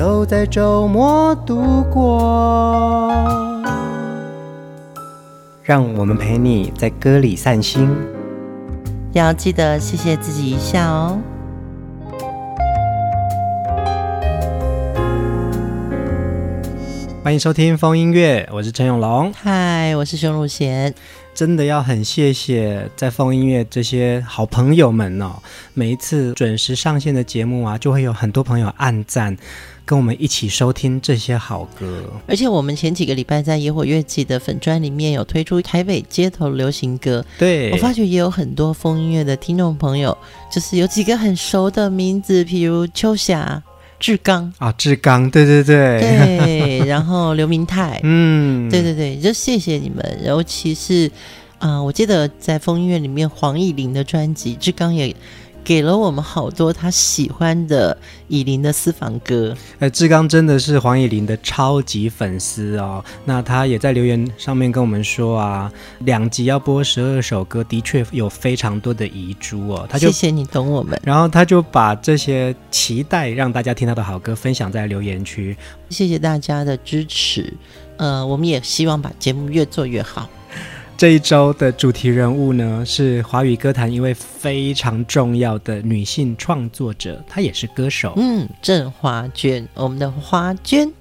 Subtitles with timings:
[0.00, 3.12] 都在周末度过，
[5.62, 7.86] 让我们陪你在歌里散心，
[9.12, 11.18] 要记得谢谢自己一下哦。
[17.22, 20.92] 欢迎收听风音乐，我是陈永龙，嗨，我是熊汝贤。
[21.34, 25.34] 真的要很谢谢在风音乐这些好朋友们哦，
[25.74, 29.36] 每一次准时上线的节目啊，就会有很多朋友按赞。
[29.84, 40.16] 跟我们一起收听这些好歌，而且我们前几个礼拜在野火乐季的粉砖里面有推出台北街头流行歌，对，我发觉也有很多风音乐的听众朋友，
[40.50, 43.60] 就是有几个很熟的名字，譬如秋霞、
[44.00, 44.52] 志刚。
[44.58, 51.06] 啊，志刚，对对对，对，然后刘明泰， 嗯，对对对，就谢谢你们，尤其是
[51.58, 55.14] 啊、呃，我记得在风音乐里面黄义玲的专辑，志刚也。
[55.62, 57.96] 给了我们好多他喜欢的
[58.28, 59.56] 以琳的私房歌。
[59.78, 63.04] 哎，志刚真的是黄以琳的超级粉丝哦。
[63.24, 69.86] 那他也在留言上面跟我们说啊，两集要播十二首歌，的确有非常多的遗珠哦。
[69.88, 71.00] 他就谢谢你懂我们。
[71.04, 75.56] 然后他就把这些期待让大家听到的好歌分享在留言区。
[75.88, 77.52] 谢谢大家的支持。
[77.96, 80.28] 呃，我们也希望把节目越做越好。
[81.00, 88.12] 这一周的主题人物呢，是华语歌坛一位非常重要的女性创作者，她也是歌手。
[88.18, 90.92] 嗯，郑华娟，我们的华娟。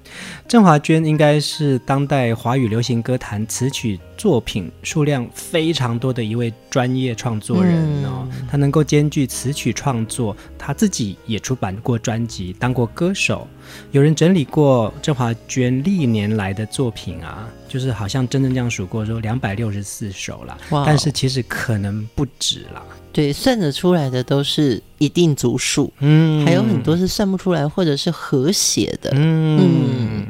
[0.48, 8.26] 郑华娟应该是当代华语流行歌坛词曲作品数量非常多的一位专业创作人哦。
[8.50, 13.46] 她能够兼具词曲创作，她自己也出版过专辑，当过歌手。
[13.92, 20.58] 有人整理过郑华娟历年来的作品啊，就是好像真正这样数过，说两百六十四首了。
[20.86, 22.84] 但是其实可能不止啦。
[23.14, 29.60] 对，算得出来的都是一定组数，嗯，还有很多是算不出来或者是和谐的，嗯。
[29.62, 30.28] 嗯，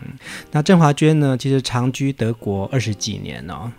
[0.51, 3.69] 那郑华娟呢，其实长居德国二十几年哦，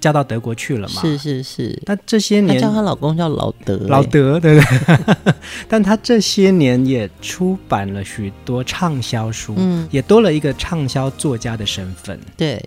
[0.00, 1.02] 嫁到德国去了嘛。
[1.02, 1.82] 是是是。
[1.86, 5.34] 那这些年，她叫她老公叫老德，老德对不对？
[5.68, 12.18] 但她这些年也出版了许多畅销书，嗯，也多了一个畅销作家的身份。
[12.36, 12.64] 对。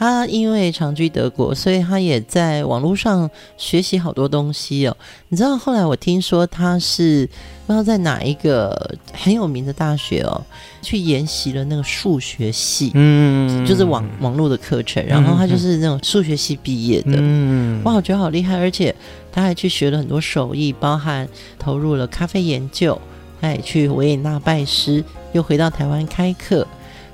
[0.00, 3.28] 他因为长居德国，所以他也在网络上
[3.58, 4.96] 学习好多东西哦。
[5.28, 7.28] 你知道后来我听说他是
[7.66, 10.42] 不知道在哪一个很有名的大学哦，
[10.80, 18.94] 去研习了那个数学系，嗯，就是网网络的课程，然后他就是那种数学系毕业的，嗯，哇，我觉得好厉害，而且
[19.30, 21.28] 他还去学了很多手艺，包含
[21.58, 22.98] 投入了咖啡研究，
[23.38, 26.66] 他也去维也纳拜师，又回到台湾开课。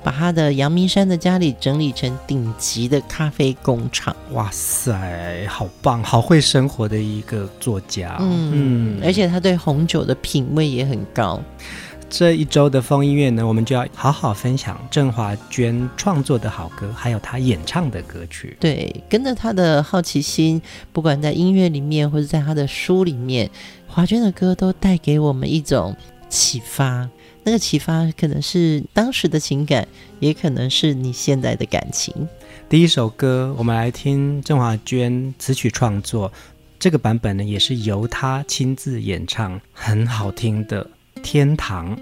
[0.06, 11.42] 把他的阳明山的家里整理成顶级的咖啡工厂，哇塞，好棒，好会生活的一个作家，嗯，嗯，而且他对红酒的品味也很高。
[12.08, 18.56] 这一周的风音乐呢，我们就要好好分享郑华娟创作的好歌，还有她演唱的歌曲。
[18.60, 20.62] 对，跟着她的好奇心，
[20.92, 23.50] 不管在音乐里面，或者在她的书里面，
[23.88, 25.96] 华娟的歌都带给我们一种
[26.28, 27.10] 启发。
[27.46, 29.86] 那个启发可能是当时的情感，
[30.18, 32.12] 也可能是你现在的感情。
[32.68, 36.32] 第一首歌，我们来听郑华娟词曲创作，
[36.76, 40.84] 这个版本呢，也是由她亲自演唱，很好听的
[41.22, 41.96] 《天堂》。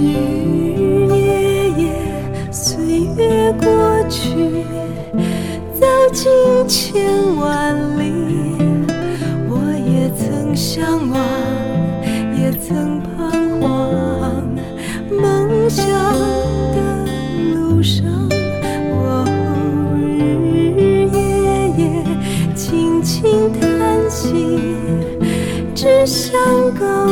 [0.00, 4.30] 日日夜夜岁月过去
[5.80, 6.30] 走尽
[6.68, 8.54] 千万里
[9.50, 11.20] 我也曾向往
[12.40, 14.56] 也曾彷徨
[15.10, 15.84] 梦想
[16.72, 17.04] 的
[17.54, 18.06] 路上
[18.92, 19.24] 我
[19.98, 22.04] 日日夜夜
[22.54, 24.76] 轻轻叹息
[25.74, 26.38] 只想
[26.78, 27.07] 告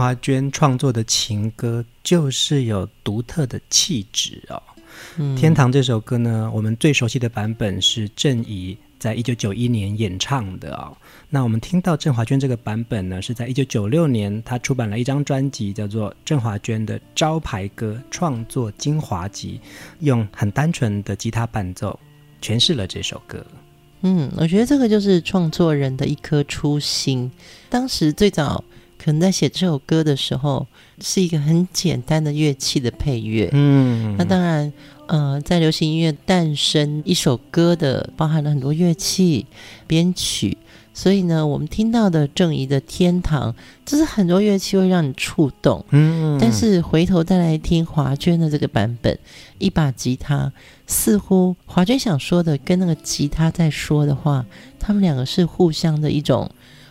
[0.00, 4.62] 华娟创作的情歌就是有独特的气质哦。
[5.18, 10.96] 嗯，《天堂》这首歌呢，我们最熟悉的版本是郑怡在一九九一年演唱的哦。
[11.28, 19.60] 那我们听到郑华娟这个版本呢，是在一九九六年，她出版了一张专辑，叫做《郑华娟的招牌歌创作精华集》，
[19.98, 22.00] 用很单纯的吉他伴奏
[22.40, 23.44] 诠释了这首歌。
[24.00, 27.30] 嗯，我觉得这个就是创作人的一颗初心。
[27.68, 28.64] 当时最早。
[29.02, 30.66] 可能在写这首歌的时候，
[31.00, 33.48] 是一个很简单的乐器的配乐。
[33.52, 34.70] 嗯，那当然，
[35.06, 39.46] 呃，在流行音乐诞生一首歌的，包含了很多乐器
[39.86, 40.58] 编曲，
[40.92, 43.50] 所以呢，我们听到的郑怡的《天堂》，
[43.86, 45.82] 就是很多乐器会让你触动。
[45.88, 49.18] 嗯，但是回头再来听华娟的这个版本，
[49.58, 50.52] 一把吉他，
[50.86, 54.44] 似乎华娟想说的跟那个吉他在说的话，
[54.78, 56.50] 他们两个是互相的一种。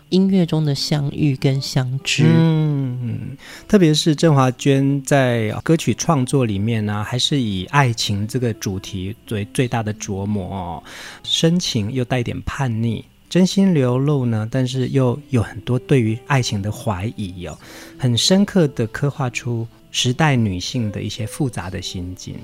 [0.10, 3.38] 音乐中的相遇跟相知，嗯，
[3.68, 10.84] 特别是郑华娟在歌曲创作里面呢，还是以爱情这个主题为最大的琢磨哦，
[11.24, 17.58] 深情又带点叛逆，真心流露呢，但是又有很多对于爱情的怀疑哦，
[17.98, 22.36] 很深刻的刻画出时代女性的一些复杂的心境。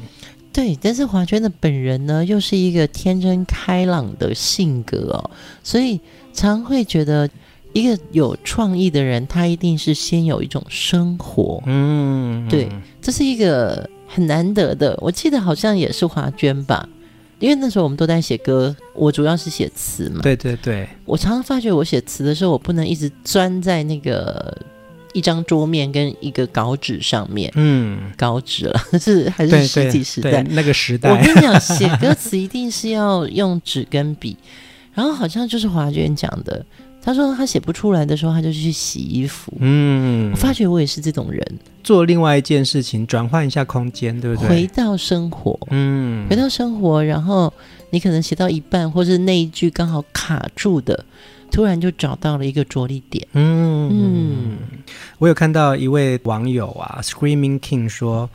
[0.53, 5.31] 对，但是华娟的本人呢，又是一个天真开朗的性格哦，
[5.63, 5.99] 所以
[6.31, 7.29] 常会觉得
[7.75, 11.61] 一个有创意的人，他一定是先有一种生活。
[11.65, 12.69] 嗯，对，
[13.01, 14.97] 这是一个很难得的。
[15.01, 16.87] 我记得好像也是华娟吧，
[17.37, 20.21] 因为那时候我们都在写歌，我主要是写词嘛。
[20.23, 24.57] 对对对，我常常发觉我写词的时候，我不能一直钻在那个。
[25.13, 31.09] 一张桌面跟一个稿纸上面，嗯，稿纸了， 是还是实体时代那个时代？
[31.09, 34.35] 我跟你讲，写歌词一定是要用纸跟笔，
[34.93, 36.65] 然后好像就是华娟讲的，
[37.05, 39.53] 他说他写不出来的时候，他就去洗衣服。
[39.59, 41.45] 嗯，我发觉我也是这种人，
[41.83, 44.49] 做另外一件事情，转换一下空间，对不对？
[44.49, 47.53] 回到生活，嗯，回到生活，然后
[47.91, 51.05] 你可能写到一半，或是那一句刚好卡住的。
[51.51, 53.25] 突然就找到了一个着力点。
[53.31, 54.57] 嗯嗯，
[55.19, 58.29] 我有看到一位网友啊，Screaming King 说，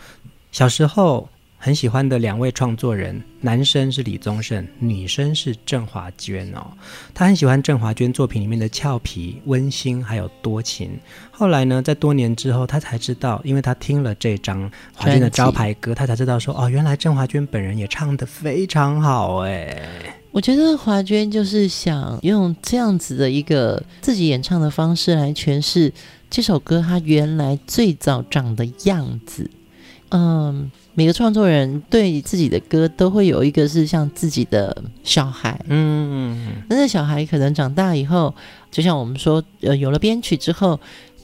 [0.52, 1.28] 小时候
[1.62, 6.66] 很喜欢的两位创作人，男生是李宗盛，女生是郑华娟哦。
[7.12, 10.98] 他很喜欢郑华娟作品里面的俏皮、温馨，还有多情。
[11.30, 19.86] 后来呢，在多年之后，他才知道，因为他听了这张华娟的招牌歌，他才知道说，哦，原来郑华娟本人也唱得非常好哎。
[20.30, 25.92] 我觉得华娟就是想用这样子的一个自己演唱的方式来诠释
[26.30, 29.50] 这首歌，它原来最早长的样子。
[30.12, 38.34] 嗯，每个创作人对自己的歌都会有一个是像自己的小孩，嗯，那这小孩可能长大以后，
[38.70, 40.78] 就像我们说，呃，有了编曲之后。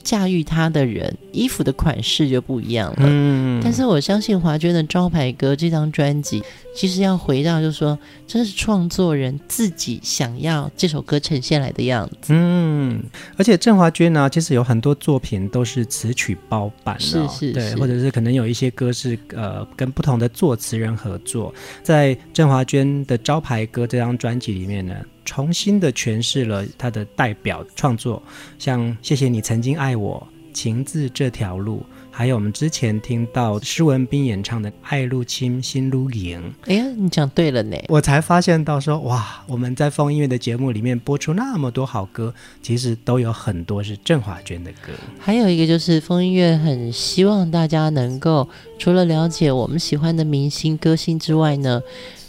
[0.07, 2.99] 驾驭他的人，衣服的款式就不一样了。
[2.99, 6.41] 嗯，但是我相信华娟的招牌歌这张专辑，
[6.73, 12.29] 其实要回到就是说，这是创作人自己想要这首歌呈现来的样子。
[12.29, 13.03] 嗯，
[13.35, 24.95] 而且郑华娟呢，其实有很多作品都是词曲包办，哦，是是是，对，或者是可能有一些歌是呃跟不同的作词人合作，在郑华娟的招牌歌这张专辑里面呢。
[25.27, 28.23] 重新的诠释了他的代表创作，
[28.57, 31.79] 像《谢谢你曾经爱我》、《情字这条路》，
[32.09, 36.41] 还有我们之前听到施文彬演唱的《爱路亲心如影》。
[36.71, 37.77] 哎呀，你讲对了呢！
[37.89, 44.93] 我才发现到说，哇，我们在风音乐的节目里面播出那么多好歌，其实都有很多是郑华娟的歌。
[45.19, 48.47] 还有一个就是风音乐很希望大家能够
[48.79, 51.81] 除了了解我们喜欢的明星歌星之外呢。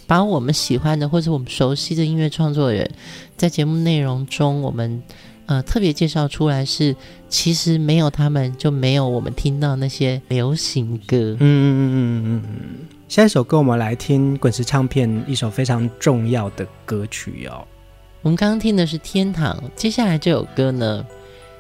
[0.08, 2.90] 把我们喜欢的或者我们熟悉的音乐创作人，
[3.36, 5.02] 在节目内容中，我们
[5.44, 6.96] 呃特别介绍出来是，
[7.28, 11.16] 其实没有他们就没有我们听到那些流行歌。
[11.16, 12.86] 嗯嗯嗯嗯嗯嗯。
[13.06, 17.66] 下一首歌我们来听滚石唱片一首非常重要的歌曲哦。
[18.22, 21.04] 我们刚刚听的是《天堂》，接下来这首歌呢，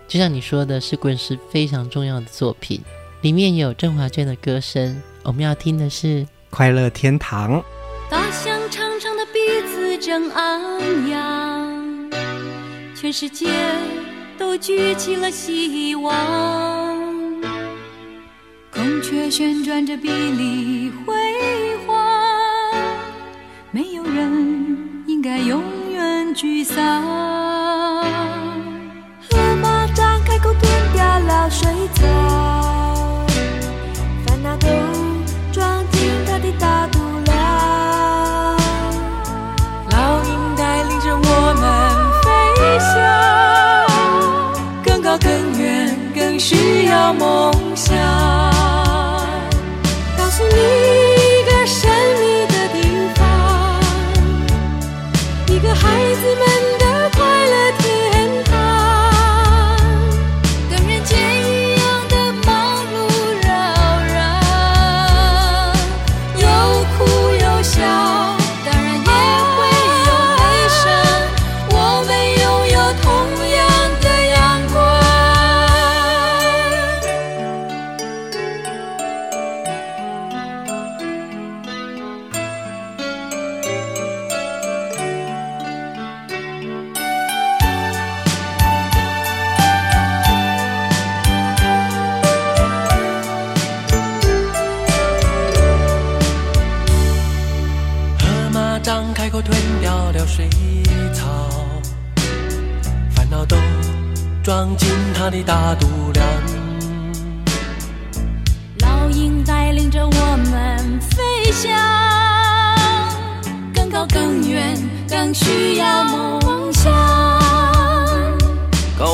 [0.08, 2.80] 就像你说的是滚石非常重要的作品，
[3.20, 5.00] 里面有郑华娟的歌声。
[5.22, 7.60] 我们要听的是《快乐天堂》。
[8.10, 12.10] 大象长长的鼻子正昂扬，
[12.94, 13.46] 全世界
[14.38, 16.14] 都举起了希望。
[18.72, 21.14] 孔雀旋转着碧丽辉
[21.86, 22.74] 煌，
[23.72, 25.62] 没有人应该永
[25.92, 27.97] 远沮丧。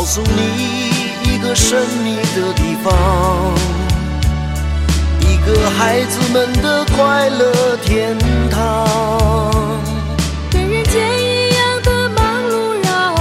[0.05, 2.93] 告诉你一个神秘的地方，
[5.19, 8.15] 一个孩子们的快乐天
[8.51, 8.87] 堂。
[10.51, 13.15] 跟人间一样的忙碌扰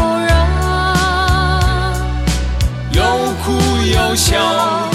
[2.92, 3.02] 攘，有
[3.46, 3.54] 哭
[3.86, 4.92] 有笑。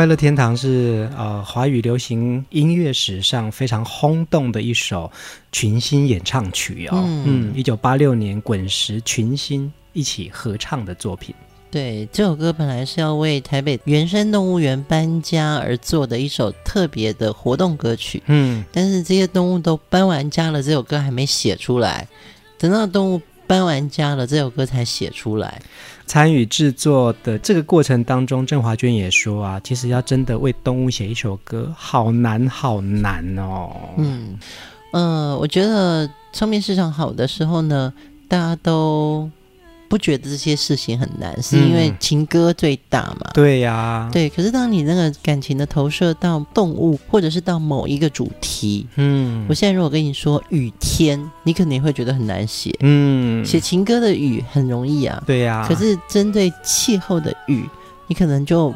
[0.00, 5.12] 快乐天堂是呃华语流行音乐史上非常轰动的一首
[5.52, 11.34] 群星演唱曲哦，嗯，一九八六年滚石群星一起合唱的作品。
[11.70, 22.08] 对，这首歌本来是要为台北原生动物园搬家而做的一首特别的活动歌曲，嗯，但是这些动物都搬完家了，这首歌还没写出来，
[22.56, 25.60] 等到动物搬完家了，这首歌才写出来。
[26.10, 33.70] 参与制作的这个过程当中，郑华娟也说啊，其实要真的为动物写一首歌，好难好难哦。
[33.96, 34.36] 嗯，
[34.92, 37.92] 呃，我觉得唱片市场好的时候呢，
[38.26, 39.30] 大家都。
[39.90, 43.22] 不觉得这些事情很难，是因为情歌最大嘛？
[43.24, 44.30] 嗯、对呀、啊，对。
[44.30, 52.72] 可是当你那个感情的投射到动物，或者是到某一个主题，嗯，我现在如果跟你说雨天，你肯定会觉得很难写。
[52.82, 55.68] 嗯，写情歌的雨很容易啊，对呀、啊。
[55.68, 57.68] 可是针对气候的雨，
[58.06, 58.72] 你可能就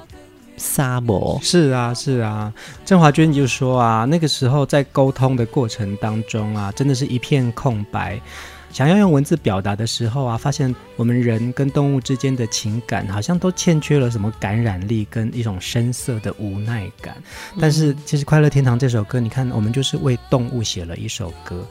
[0.57, 1.39] 沙漠。
[1.41, 2.53] 是啊，是啊。
[2.85, 8.21] 郑华娟就说啊，那个时候在沟通的过程当中啊，真的是一片空白。
[8.75, 17.17] 想要用文字表达的时候啊，发现我们人跟动物之间的情感好像都欠缺了什么感染力跟一种深色的无奈感。
[17.61, 21.65] 但是其实《快乐天堂》这首歌，你看，我们就是为动物写了一首歌，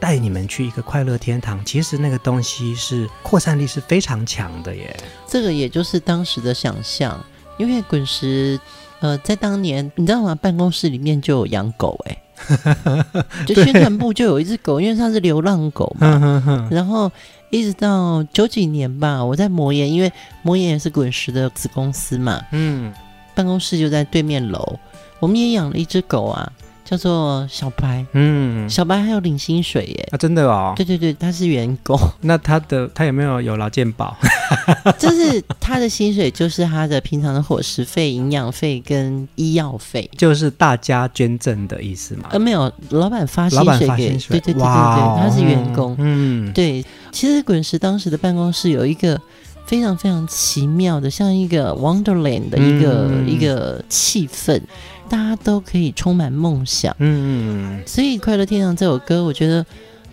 [0.00, 1.62] 带你们去一个快乐天堂。
[1.62, 4.96] 其实那个东西是扩散力是非常强的耶。
[5.28, 7.22] 这个也就是当时的想象，
[7.58, 8.58] 因为滚石
[9.00, 10.34] 呃，在当年你知道吗？
[10.34, 12.22] 办公室里面就有养狗哎。
[13.46, 16.68] 就宣传部就有一只狗，因为它是流浪狗嘛。
[16.70, 17.10] 然后
[17.48, 22.42] 一直到九几年吧，我在魔岩，因为魔岩也是滚石的子公司嘛。
[22.52, 22.92] 嗯，
[23.34, 24.78] 办公室就在对面楼，
[25.18, 26.52] 我们也养了一只狗啊。
[26.88, 34.16] 叫做小白，嗯，小白还有领薪水耶，啊，真的哦，对对对，他是员工， 那他的他有没有有劳健保？
[34.96, 42.28] 就是他的薪水就是他的平常的伙食费、营养费跟医药费，就是大家捐赠的意思吗？
[42.30, 49.20] 呃，没有，老板发薪水给，对对对对对，他是员工，嗯，对，其实滚石当时的办公室有一个
[49.66, 54.62] 非常非常奇妙的，像一个 Wonderland 的一个、嗯、一个气氛。
[55.08, 59.64] 大家都可以充满梦想，嗯，所以《快乐天堂》这首歌，我觉得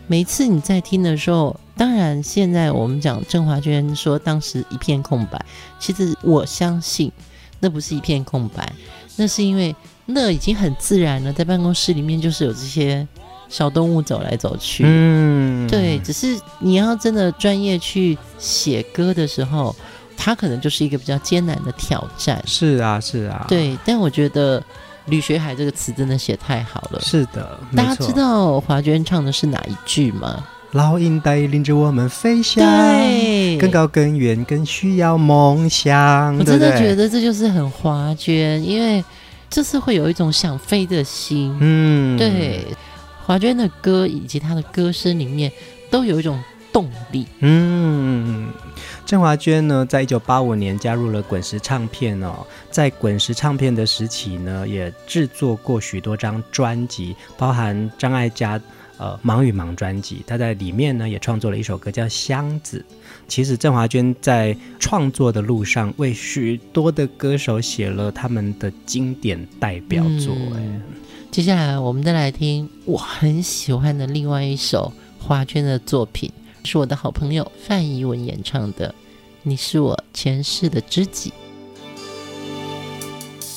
[0.08, 5.44] 每一次你在听的时候，当然现在我们讲郑华娟说当时一片空白，
[5.80, 7.12] 其实我相信
[7.60, 8.72] 那不是一片空白，
[9.16, 9.76] 那是因为
[10.06, 13.08] 那已经很自然了，在办公室里面就是有这些
[13.50, 19.76] 小动物走来走去，嗯，对，只是你要真的专业去写歌的时候，
[20.18, 22.42] 它可能就是一个比较艰难的挑战。
[22.46, 24.64] 是啊，是啊，对，但我觉得。
[25.08, 27.02] 吕学海这个词真的写太好了。
[27.02, 30.42] 是的，大家知道华娟唱的是哪一句吗？
[30.72, 36.38] 老鹰带领着我们飞翔，对，更高更远，更需要梦想。
[36.38, 39.04] 我真的觉得这就是很华娟，因为
[39.50, 41.54] 就是会有一种想飞的心。
[41.60, 42.66] 嗯，对，
[43.26, 45.52] 华娟的歌以及她的歌声里面
[45.92, 47.28] 都有一种动力。
[47.42, 48.48] 嗯，
[49.06, 58.60] 郑华娟呢，在一九八五年加入了滚石唱片哦，在滚石唱片的时期呢，也制作过许多张专辑，包含张艾嘉
[58.98, 62.84] 呃《忙与忙》专辑，她在里面呢也创作了一首歌叫《箱子》。
[63.28, 70.34] 其实郑华娟在创作的路上，为许多的歌手写了他们的经典代表作。
[70.56, 70.82] 哎、嗯，
[71.30, 76.32] 接下来我们再来听我很喜欢的另外一首华娟的作品。
[76.66, 78.90] 是我的好朋友范怡文演唱的
[79.44, 81.30] 《你是我前世的知己》。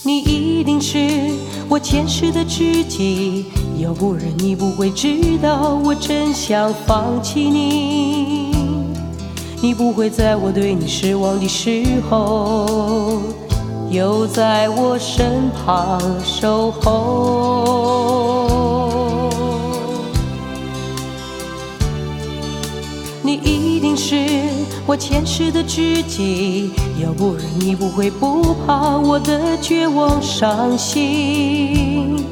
[0.04, 0.98] 你一定是
[1.68, 3.46] 我前世的知己，
[3.80, 8.54] 要不然你不会知道我真想放弃你。
[9.62, 13.20] 你不会在我对你失望的时候，
[13.90, 18.45] 又在我身旁守候。
[23.26, 24.14] 你一定是
[24.86, 26.70] 我前世的知己，
[27.02, 32.24] 要不然你不会不怕我的绝望伤心，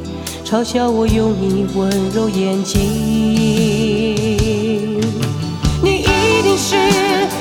[0.44, 2.80] 嘲笑我用你温柔眼睛。
[5.82, 6.76] 你一定是，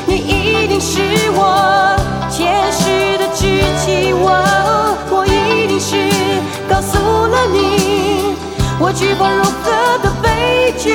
[0.07, 0.99] 你一定是
[1.35, 1.95] 我
[2.31, 4.33] 前世的知己，我
[5.11, 6.09] 我一定是
[6.67, 8.33] 告诉了你
[8.79, 9.69] 我惧怕如何
[10.01, 10.89] 的悲剧，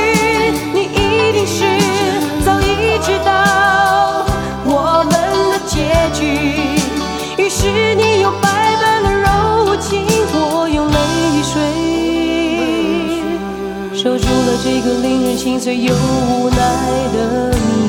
[0.75, 1.78] 你一定是。
[3.03, 4.25] 知道
[4.65, 5.13] 我们
[5.51, 5.75] 的结
[6.13, 6.21] 局，
[7.43, 8.49] 于是你用百
[8.81, 10.97] 般的柔情，我用泪
[11.43, 11.55] 水，
[13.95, 16.57] 守住了这个令人心碎又无奈
[17.15, 17.17] 的
[17.55, 17.88] 你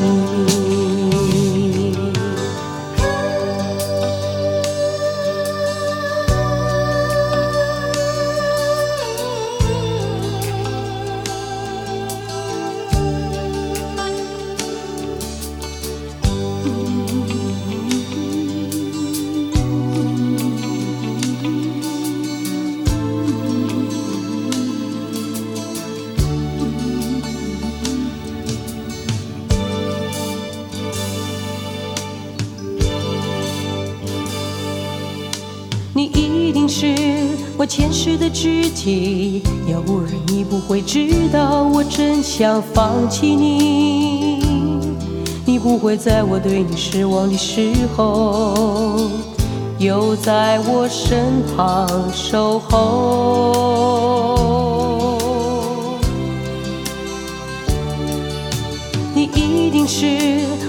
[37.70, 44.40] 前世的知己，要不然你不会知道我真想放弃你。
[45.46, 49.12] 你不会在我对你失望的时候，
[49.78, 54.09] 又在我身旁守候。
[59.92, 60.06] 是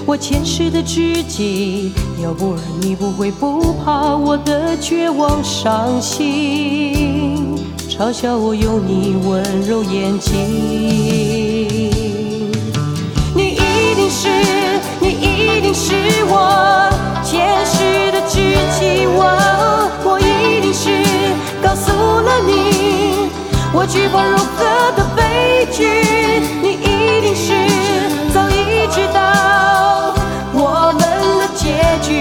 [0.06, 1.92] 我前世的知己。
[2.22, 7.54] 要不然你不会不怕我的绝望伤心，
[7.86, 10.32] 嘲笑我用你温柔眼睛。
[13.34, 14.28] 你一定是，
[15.00, 15.92] 你一定是
[16.26, 16.90] 我
[17.22, 19.20] 前世的知己，我
[20.02, 20.88] 我一定是
[21.62, 23.28] 告诉了你
[23.72, 24.64] 我惧怕融合
[24.96, 25.84] 的悲剧，
[26.62, 27.52] 你一定是
[31.98, 32.12] 局，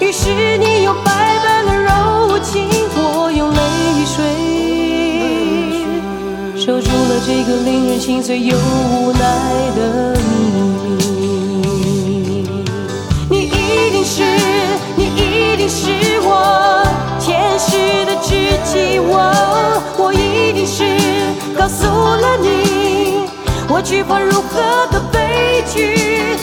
[0.00, 1.10] 于是你用百
[1.44, 3.60] 般的柔情，我用泪
[4.06, 4.16] 水，
[6.56, 9.20] 守住了这个令人心碎又无奈
[9.76, 9.80] 的
[10.18, 10.24] 秘
[10.86, 12.48] 密。
[13.30, 14.22] 你一定是，
[14.96, 16.84] 你一定是我
[17.18, 18.28] 前世的知
[18.64, 19.20] 己，我
[19.96, 20.84] 我一定是
[21.58, 23.28] 告诉了你
[23.68, 26.36] 我惧怕如何的悲剧，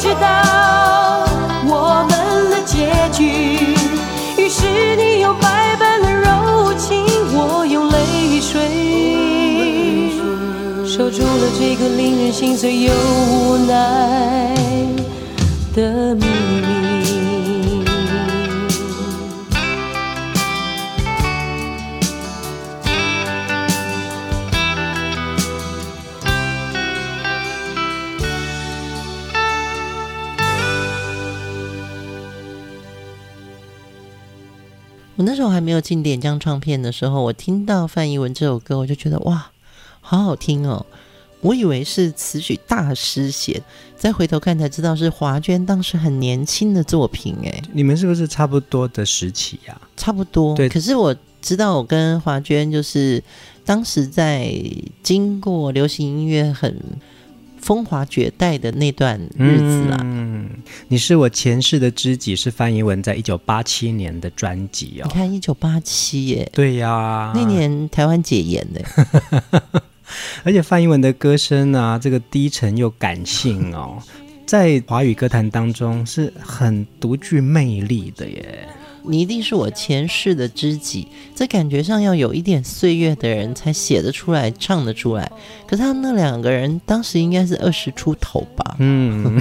[0.00, 1.26] 知道
[1.66, 3.76] 我们的结局，
[4.38, 8.62] 于是你用百般的柔情，我用泪水，
[10.86, 14.56] 守住了这个令人心碎又无奈
[15.74, 16.89] 的秘密。
[35.40, 39.50] 时候还没有进点将唱片的时候，我听到范逸文这首歌，我就觉得哇，
[40.02, 40.84] 好好听哦！
[41.40, 43.62] 我以为是词曲大师写，
[43.96, 47.34] 再回头看才知道是华娟当时很年轻的作品。
[47.42, 49.80] 哎， 你们是不是差不多的时期呀？
[49.96, 50.54] 差不多。
[50.54, 53.24] 对，可是我知道我跟华娟就是
[53.64, 54.54] 当时在
[55.02, 56.78] 经过流行音乐很。
[57.60, 60.48] 风华绝代的那段日子啦，嗯，
[60.88, 65.04] 你是我前世的知己，是范逸文在一九八七年的专辑哦。
[65.04, 68.82] 你看一九八七耶，对呀，那年台湾解严的。
[70.42, 74.02] 而且范逸文的歌声啊，这个低沉又感性哦，
[74.44, 78.68] 在华语歌坛当中是很独具魅力的耶。
[79.02, 85.30] 你一定是我前世的知己，这感觉上要有一点岁月的人才写得出来、唱得出来。
[85.66, 88.76] 可是他们那两个人当时应该是二十出头吧？
[88.78, 89.40] 嗯，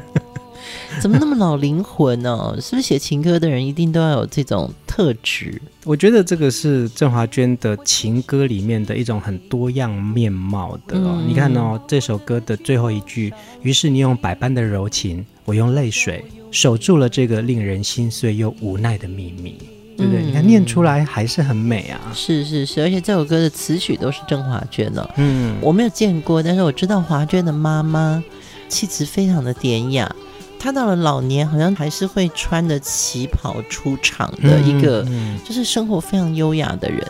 [1.00, 2.58] 怎么那么老灵魂呢、哦？
[2.60, 5.60] 是不是写情歌的人一定都要有这种特质？
[5.84, 11.18] 我觉得这个是郑华娟的情歌里面的一种很多样面貌的哦。
[11.18, 16.22] 嗯、你看哦，这首歌的最后一句，于是你用百般的柔情，我用泪水。
[16.50, 19.56] 守住了这个令人心碎又无奈的秘密，
[19.96, 20.22] 对不对？
[20.22, 22.00] 嗯、你看念出来还是很美啊！
[22.12, 25.10] 是是是，而且这首歌的词曲都是郑华娟的、哦。
[25.16, 28.22] 嗯，我没有见过，但是我知道华娟的妈妈
[28.68, 30.12] 气质非常的典雅。
[30.58, 37.06] 她到了老年，好像还是会穿着旗袍出场的一个，嗯嗯、就是生活非常优雅的人。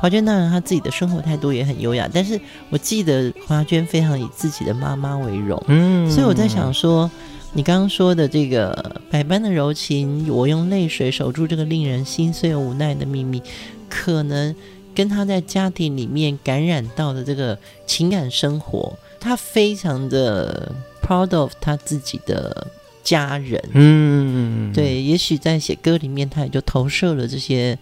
[0.00, 5.62] 华娟当然她自己的生活态度也很优雅，但是我记得华娟非常以自己的妈妈为荣。
[5.68, 7.08] 嗯，所以我在想说。
[7.52, 13.42] 你刚刚说的这个百般的柔情，我用泪水守住这个令人心碎又无奈的秘密，
[13.88, 14.54] 可能
[14.94, 22.68] 跟他在家庭里面感染到的这个情感生活，他非常的 proud of 他自己的
[23.02, 23.60] 家人。
[23.72, 27.78] 嗯，对，也许在写歌里面，他也就投射了这些。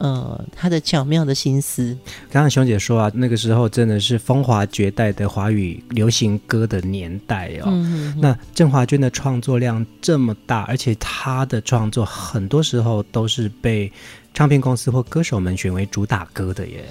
[0.00, 1.94] 呃，他的巧妙的心思。
[2.30, 7.64] 刚刚熊姐说啊，那个时候真的是风华绝代的华语流行歌的年代哦。
[7.66, 8.20] 嗯哼哼。
[8.22, 13.92] 那郑华娟的创作量这么大，而且她的创作很多时候都是被
[14.32, 16.82] 唱片公司或歌手们选为主打歌的耶。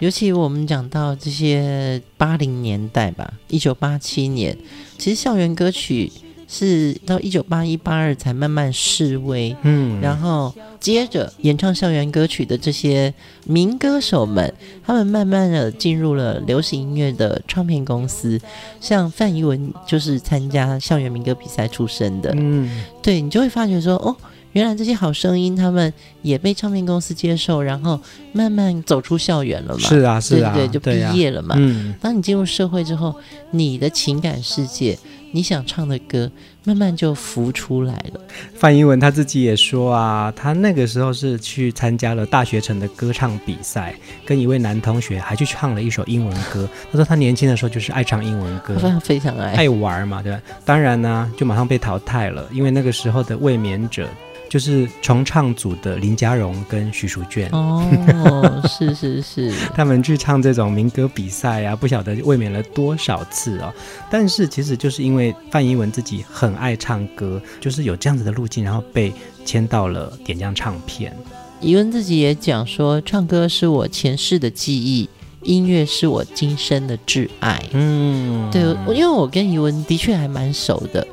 [0.00, 4.54] 尤其我们讲到这些八零年代吧，一九八七年，
[4.98, 6.12] 其实校园歌曲。
[6.52, 13.14] 是到一九八一八二才慢慢示威，嗯，然后接着演唱校园歌曲的这些
[13.46, 14.52] 民歌手们，
[14.84, 18.36] 他们慢慢的进入了流行音乐的唱片公司，
[18.80, 24.16] 像范逸文就是参加校园民歌比赛出身的，嗯，对，你就会发觉说，哦，
[24.50, 28.00] 原来这些好声音他们也被唱片公司接受，然后
[28.32, 33.14] 慢慢走出校园了嘛，是啊，是啊，对对，就毕业了嘛，嗯，当你进入社会之后，
[33.52, 34.98] 你的情感世界。
[35.32, 36.30] 你想唱的歌，
[36.64, 38.20] 慢慢就浮出来了。
[38.54, 43.94] 范英文他自己也说啊，他那个时候是去参加了大学城的歌唱比赛，
[44.26, 46.68] 跟一位男同学还去唱了一首英文歌。
[46.90, 50.40] 他说他年轻的时候就是爱唱英文歌，非常非常爱爱玩嘛，对吧？
[50.64, 54.08] 当然呢，就马上被淘汰了，因为那个时候的卫冕者。
[54.50, 63.72] 就是重唱组的林佳荣跟徐淑娟哦，是 是是， 他们去唱这种民歌比赛啊，不晓得卫冕了多少次哦。
[64.10, 69.12] 但是其实就是因为范逸文自己很爱唱歌，就是有这样子的路径，然后被
[69.44, 71.16] 签到了点将唱片。
[71.60, 75.08] 逸文自己也讲说，唱歌是我前世的记忆，
[75.44, 77.62] 音乐是我今生的挚爱。
[77.72, 78.62] 嗯，对，
[78.96, 81.06] 因为我跟逸文的确还蛮熟的。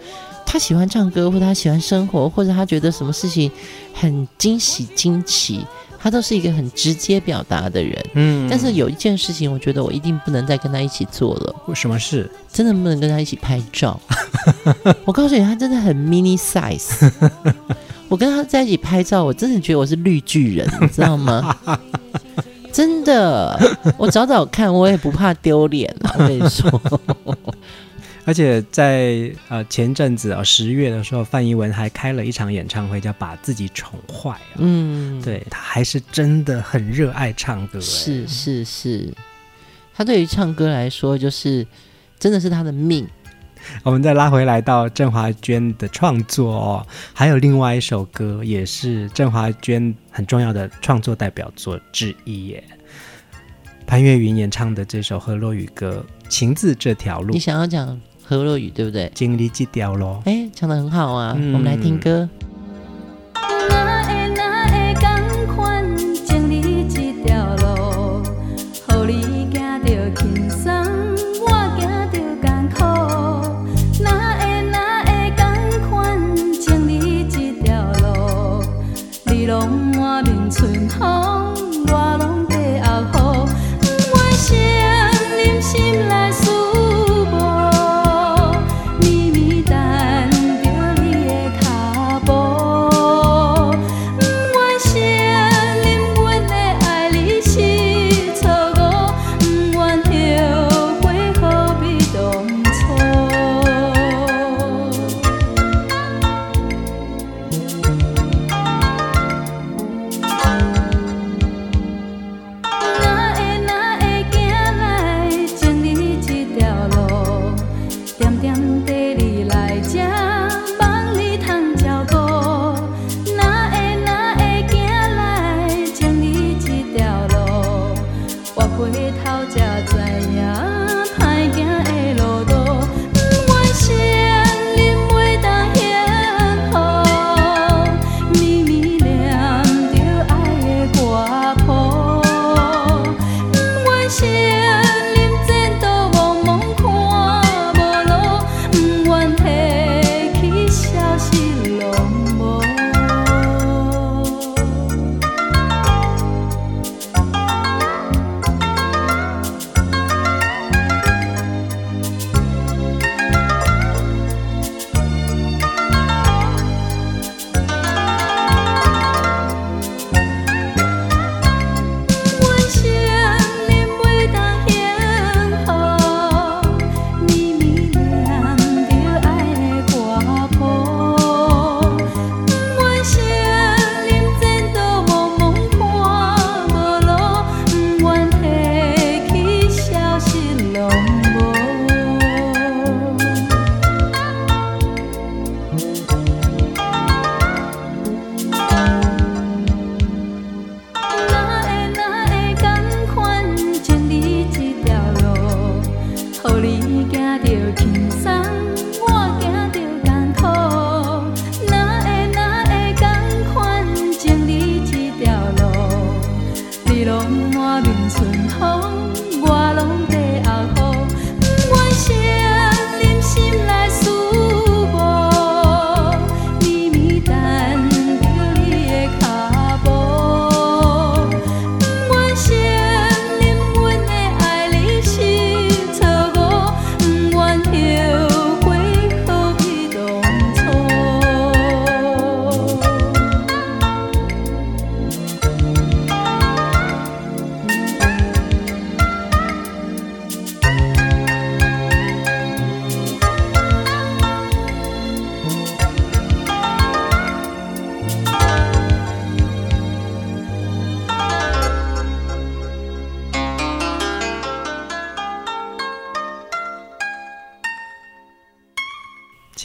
[0.50, 3.52] 他喜欢唱歌，或者他喜欢生活，或者他觉得什么事情
[3.94, 5.64] 很惊喜、惊奇，
[6.00, 8.06] 他都是一个很直接表达的人。
[8.14, 11.56] 嗯，但是有一件事情，我觉得我一定不能再跟他一起做了。
[11.68, 12.32] 为什么事？
[12.52, 14.00] 真的不能跟他一起拍照。
[15.04, 17.12] 我告诉你，他真的很 mini size。
[18.08, 21.54] 我跟他在一起拍照，我真的觉得我是绿巨人，你知道吗？
[22.72, 23.60] 真的，
[23.98, 26.16] 我找找看，我也不怕丢脸啊。
[26.18, 26.82] 我跟你说。
[28.28, 34.32] 而且在呃前阵子啊、哦、十月的时候，范逸文还开了一场演唱会，叫《把自己宠坏》。
[34.58, 37.80] 嗯，对，他还是真的很热爱唱歌。
[37.80, 39.14] 是是是，
[39.96, 41.66] 他对于唱歌来说，就是
[42.20, 43.08] 真的是他的命。
[43.82, 52.62] 我们再拉回来到郑华娟的创作哦，还有另外一首歌，也是郑华娟很重要的创作代表作之一耶。
[53.86, 57.98] 潘越云演唱的这首河洛雨歌《情字这条路》，你想要讲？
[58.28, 59.10] 河洛语对不对？
[59.16, 60.22] 经历几条咯？
[60.26, 61.34] 哎，唱得很好啊！
[61.38, 62.28] 嗯、我们来听歌。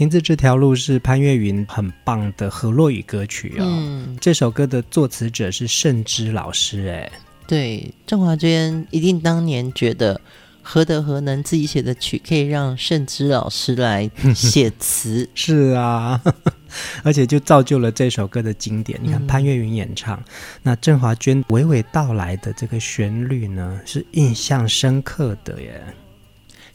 [0.03, 3.63] 情字这条路是潘越云很棒的河洛语歌曲哦。
[3.65, 7.13] 嗯，这首歌的作词者是盛之老师，哎，
[7.47, 10.21] 对，郑华娟一定当年觉得
[10.61, 16.21] 何德何能自己写的曲可以让盛之老师来写词， 是啊，
[17.05, 18.99] 而且就造就了这首歌的经典。
[19.01, 20.25] 你看潘越云演唱，嗯、
[20.65, 25.81] 那郑华娟娓娓道来的这个旋律呢，是印象深刻的耶。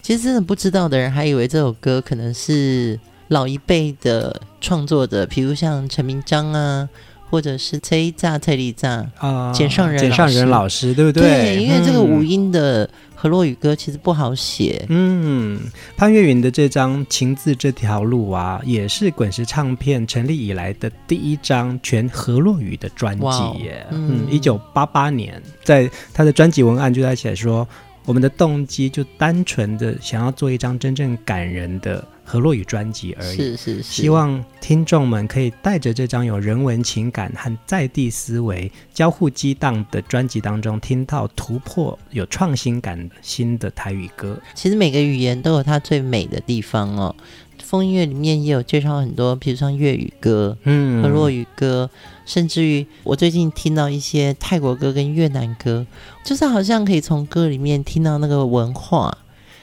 [0.01, 2.97] 其实真的不知道的人还以为这首歌可能是
[3.29, 6.87] 老一辈的创作者，比如像陈明章啊，
[7.29, 11.21] 或者是崔炸崔丽炸啊，简上人简上人老师，对不对？
[11.21, 14.85] 对，因为这个五音的河洛语歌其实不好写。
[14.89, 15.59] 嗯，
[15.97, 23.85] 潘越云的这张《情字这条路》啊，也是滚石唱片成立以来的第一张全河洛语的专辑耶。
[23.91, 27.67] 嗯，一九八八年，在他的专辑文案就在写说。
[28.05, 44.37] 我们的动机就单纯的想要做一张真正感人的河洛语专辑而已，是是是，希望听众们可以带着这张有人文情感和在地思维交互激荡的专辑当中，听到突破、有创新感的新的台语歌。
[44.53, 47.15] 其实每个语言都有它最美的地方哦。
[47.63, 51.89] 风音乐里面也有介绍很多，比如像粤语歌、嗯，和洛语歌，
[52.25, 55.87] 甚至于我最近听到一些泰国歌跟越南歌，
[56.25, 59.17] 就是好像可以从歌里面听到那个文化。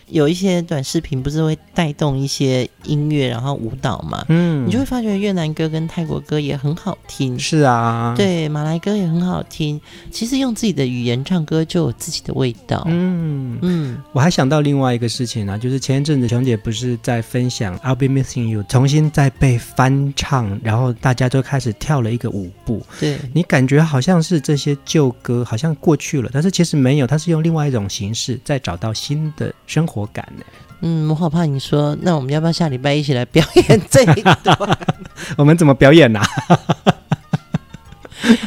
[0.09, 9.81] 有一些短视频不是会带动一些音乐，然后舞蹈嘛，嗯，你就会发觉越南歌跟泰国歌也很好听，是啊，对，马来歌也很好听。
[10.11, 13.59] 其实用自己的语言唱歌就有自己的味道，嗯。
[13.63, 14.03] 嗯。
[14.13, 30.45] 我还想到另外一个事情啊，就是前一阵子琼姐不是在分享《I'll Be Missing You》重新再被翻唱，然后大家都开始跳了一个舞步，对，你感觉好像是这些旧歌好像过去了，但是其实没有，它是用另外一种形式再找到新的生活感呢。
[30.81, 34.79] 嗯，我好怕你说，那我们要不要下礼拜一起来表演这一段？
[35.39, 36.27] 我们怎么表演呢、啊？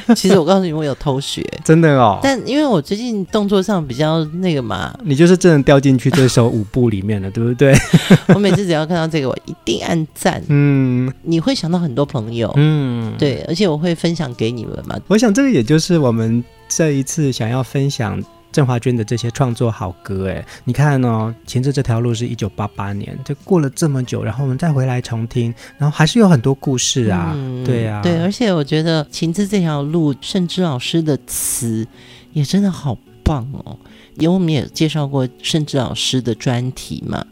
[0.15, 2.19] 其实我告诉你，我有偷学，真的哦。
[2.21, 7.75] 但因为我最近动作上比较那个嘛，你就是真的掉进去这首舞步里面了，对不对？
[8.33, 10.43] 我每次只要看到这个，我一定按赞。
[10.47, 14.95] 嗯，你会想到很多朋友，嗯，对，而且我会分享给你们嘛。
[15.07, 18.21] 我想这个也就是我们这一次想要分享。
[18.51, 31.87] 郑华娟的这些创作好歌，哎，你看哦，《情字这条路》是一九八八年，就过了这么久，然后我们再回来重听，然后还是有很多故事啊，嗯、对啊，对，而且我觉得《情字这条路》甚至老师的词
[32.33, 33.77] 也真的好棒哦！
[34.15, 37.23] 因为我们也介绍过甚至老师的专题嘛，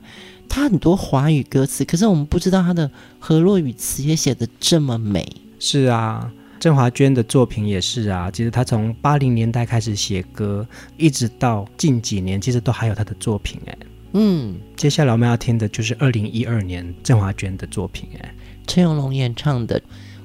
[0.48, 5.26] 他很多华语歌词，可是我们不知道他的河洛语词也写的这么美。
[5.58, 8.32] 是啊，郑华娟的作品也是啊。
[8.32, 13.78] 其实她从八零年代开始写歌，一直到近几年，其实都还有她的作品哎。
[14.14, 18.34] 嗯，接下来我们要听的就是二零一二年郑华娟的作品哎，
[18.66, 19.82] 陈永龙演唱的。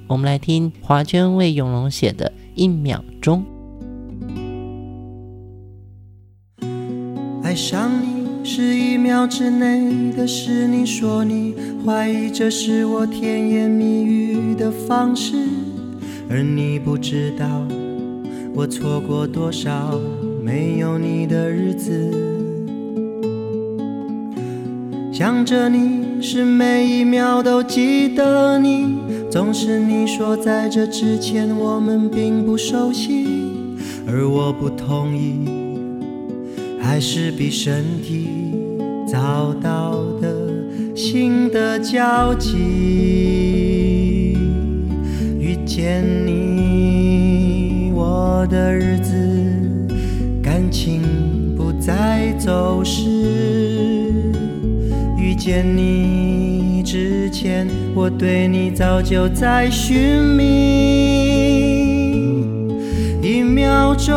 [0.06, 3.44] 我们来听华娟为永龙写的《一秒钟》。
[7.42, 11.54] 爱上你是一秒之内的事，你说你
[11.84, 15.48] 怀疑这是我甜言蜜语的方式，
[16.30, 17.44] 而你不知道
[18.54, 20.00] 我错过多少
[20.40, 21.90] 没有你的日子。
[25.12, 28.96] 想着你是每一秒都记得你，
[29.28, 33.26] 总是你说在这之前我们并不熟悉，
[34.06, 35.48] 而我不同意。
[36.80, 38.28] 还是比身体
[39.06, 40.32] 找到的
[40.94, 43.59] 心的交集，
[45.72, 49.14] 见你，我的日子
[50.42, 51.00] 感情
[51.56, 53.04] 不再走失。
[55.16, 60.42] 遇见你之前，我对你早就在寻觅。
[63.22, 64.12] 一秒钟。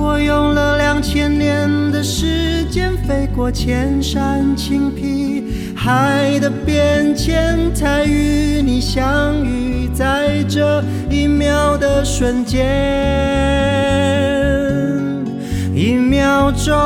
[0.00, 5.47] 我用了两千年的时间，飞过千山青皮，
[5.88, 12.62] 海的变迁，才与你相遇，在这一秒的瞬间，
[15.74, 16.76] 一秒钟。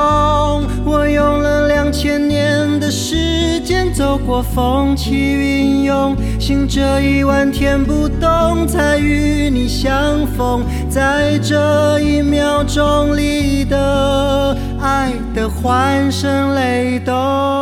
[0.85, 17.62] 我用了两千年的时间，走过风起云涌，行这一万天不动，才与你相逢，在这一秒钟里的爱的欢声雷动。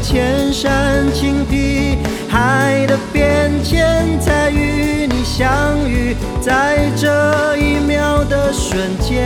[0.00, 5.48] 千山青皮，海的变迁，才与你相
[5.88, 9.18] 遇，在这一秒的瞬间。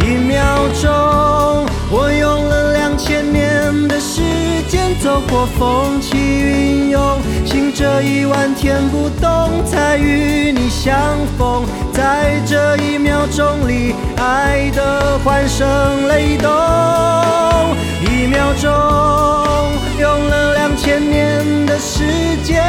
[0.00, 4.22] 一秒钟，我用了两千年的时
[4.68, 10.94] 间，走过风起云涌，行这一万天不动，才与你相
[11.36, 16.50] 逢，在这一秒钟里，爱的欢声雷动。
[18.02, 18.70] 一秒钟，
[19.98, 22.04] 用了两千年的时
[22.42, 22.62] 间，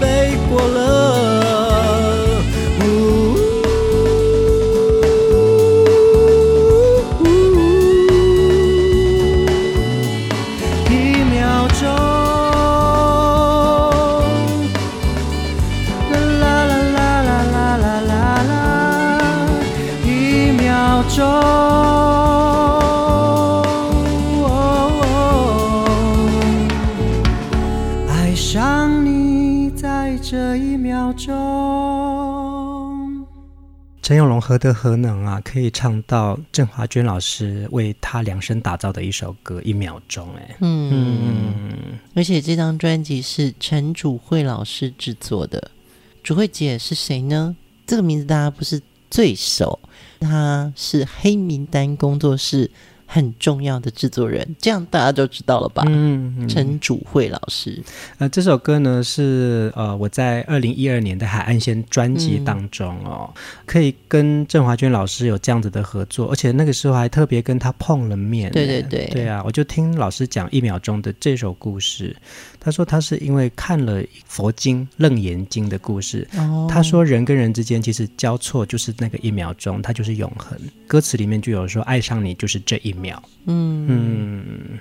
[0.00, 1.25] 飞过了，
[34.00, 45.72] 陈永龙何德何能啊，可以唱到郑华娟老师为他量身打造的一首歌《一秒钟》哎，嗯嗯，而且这张专辑是陈主慧老师制作的。
[46.22, 47.56] 主慧姐是谁呢？
[47.84, 48.80] 这个名字大家不是
[49.10, 49.80] 最熟，
[50.20, 52.70] 她是黑名单工作室
[53.06, 55.84] 很重要的制作人，这样大家就知道了吧？
[55.86, 57.82] 嗯，嗯，陈主慧老师，
[58.18, 68.50] 呃，这首歌呢是呃我在二零一二年的《海岸线》专辑当中哦，嗯、可以跟郑华娟老师有这样子的合作，而且那个时候还特别跟他碰了面。
[68.52, 72.14] 对对对，对啊，我就听老师讲一秒钟的这首故事。
[72.66, 80.58] 他说他是因为看了佛经《楞严经》的故事，哦、他说人跟人之间其实交错就是那个一秒钟，它就是永恒。
[80.88, 83.22] 歌词里面就有说爱上你就是这一秒。
[83.44, 84.78] 嗯嗯，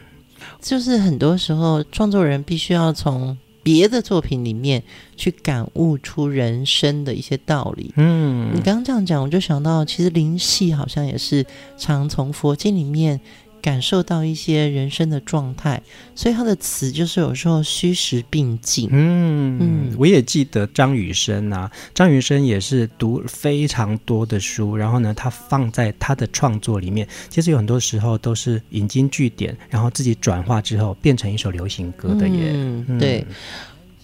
[0.60, 4.82] 就是很多时候创作人必须要从别的作品里面
[5.16, 7.94] 去感悟出人生的一些道理。
[7.98, 11.46] 嗯，你刚刚这样讲，我就想到其实林夕好像也是
[11.78, 13.22] 常从佛经里面。
[13.66, 15.82] 感受到一些人生的状态，
[16.14, 18.88] 所以他的词就是有时候虚实并进。
[18.92, 32.52] 嗯嗯，我也记得张雨生啊，张雨生也是读非常多的书，然后呢，他放在他的创作里面，其实有很多时候都是引经据典，然后自己转化之后变成一首流行歌的耶。
[32.54, 33.26] 嗯，对。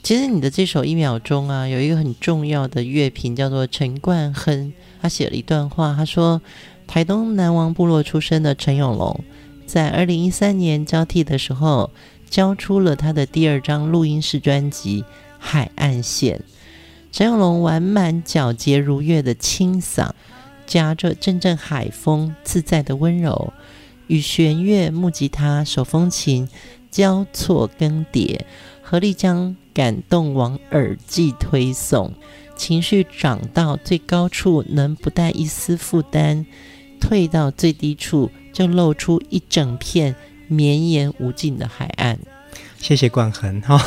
[0.01, 6.41] 其实你的这首一秒钟啊，有一个很重要的乐评叫做陈冠亨，他写了一段话，他说：
[6.88, 9.24] 台东南王部落出身的陈永龙，
[9.72, 11.91] 在二零一三年交替的时候，
[12.30, 15.03] 交出了他的第二张录音室专辑
[15.39, 16.39] 《海岸线》。
[17.09, 20.09] 陈永龙完满皎洁如月的清嗓，
[20.67, 23.53] 夹着阵阵海风，自在的温柔，
[24.07, 26.49] 与弦乐、木吉他、手风琴
[26.89, 28.41] 交错更迭，
[28.82, 32.13] 合力将感动往耳际推送，
[32.57, 36.45] 情绪涨到最高处，能不带一丝负担；
[37.02, 40.16] 退到最低处，就露出一整片
[40.47, 42.18] 绵延无尽的海岸。
[42.78, 43.78] 谢谢冠恒哈，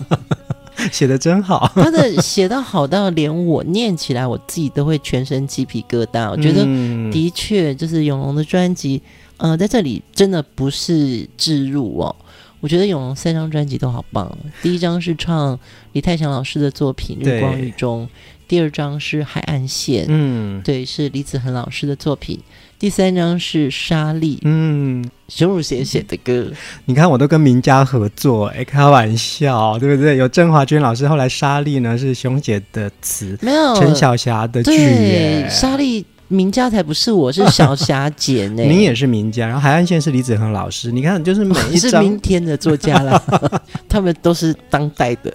[0.90, 1.70] 写的真好。
[1.74, 6.30] 他的写得好到连我念起来，我自己都会全身鸡皮疙瘩。
[6.30, 6.64] 我觉得
[7.12, 9.02] 的确就是永龙的专辑，
[9.36, 12.14] 呃，在这里真的不是置入哦。
[12.60, 14.36] 我觉得永龙三张专辑都好棒。
[14.60, 15.56] 第一张是唱
[15.92, 18.04] 李泰祥老师的作品《日光雨中》，
[18.48, 22.40] 第二张是《海岸线》，嗯，对，是李子恒老师的作品。
[22.78, 26.50] 第三张是《沙粒》，嗯，熊汝贤写的歌。
[26.86, 30.16] 你看，我都跟名家合作，哎，开玩笑，对不对？
[30.16, 36.02] 有郑华娟老师，后来《沙粒》呢是熊姐的词，没有陈小霞的剧，对，《沙粒》。
[36.28, 38.62] 名家才不是我，是 小霞姐呢。
[38.62, 40.92] 你也是名家，然后海岸线是李子恒老师。
[40.92, 43.22] 你看，就是每一张是明天的作家了，
[43.88, 45.32] 他们都是当代的。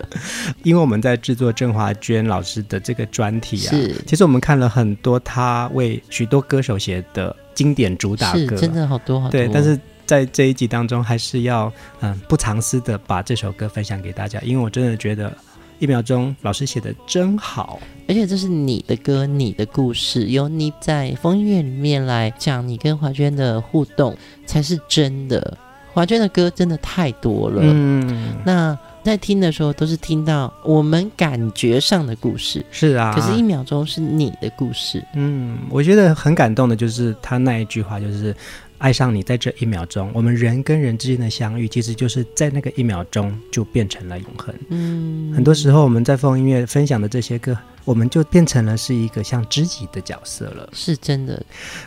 [0.64, 9.32] 因为我们在制作郑华娟老师的这个专题啊，是其实我们看了很多他为许多歌手写的经典主打歌，真的好多好多。
[9.32, 11.72] 对，但是在这一集当中，还是要
[12.02, 15.34] 嗯不藏私的把这首歌分享给大家，因为我真的觉得。
[15.80, 24.16] 一秒钟，老师写的真好，而且这是你的歌，你的故事，由你在风音乐里面来讲你跟华娟的互动
[24.46, 25.58] 才是真的。
[25.94, 38.36] 华娟的歌真的太多了，嗯，那在听的时候都是听到我们感觉上的故事，是啊，可是一秒钟是你的故事，嗯，我觉得很感动的就是他那一句话，就是。
[38.84, 44.54] 爱上你，在这一秒钟，我们人跟人之间的相遇，其实就是在那个一秒钟就变成了永恒。
[44.68, 50.68] 嗯，很多时候我们在风音乐分享的这些歌，我们就变成了是一个像知己的角色了。
[50.74, 51.36] 是真的，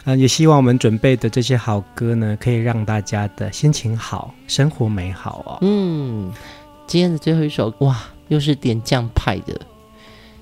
[0.05, 5.59] 嗯、呃，也希望我们准备的这些好歌呢，可以让大家的心情好，生活美好哦。
[5.61, 6.33] 嗯，
[6.87, 9.61] 今天的最后一首，哇，又是点将派的。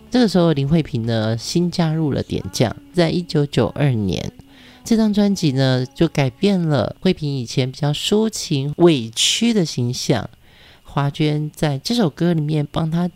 [0.09, 4.31] 这个时候，林慧萍呢新加入了点将，在一九九二年。
[4.85, 10.29] 这张专辑呢，就改变了慧萍以前比较抒情、委屈的形象。
[10.83, 13.11] 华娟在这首歌里面帮她，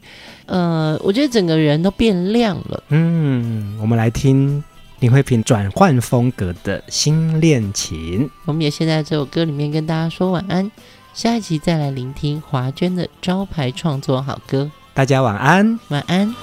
[0.46, 2.82] 呃，我觉得整个人都变亮了。
[2.88, 4.64] 嗯，我们来听
[4.98, 8.28] 林慧萍转换风格的新恋情。
[8.46, 10.68] 我们也先在这首歌里面跟大家说晚安，
[11.14, 14.68] 下一集再来聆听华娟的招牌创作好歌。
[14.92, 16.34] 大家晚安，晚安。